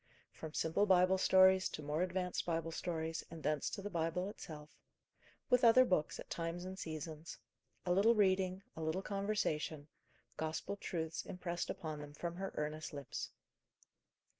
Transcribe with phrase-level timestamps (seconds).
[0.31, 4.67] From simple Bible stories to more advanced Bible stories, and thence to the Bible itself;
[5.47, 7.37] with other books at times and seasons:
[7.85, 9.89] a little reading, a little conversation,
[10.37, 13.29] Gospel truths impressed upon them from her earnest lips.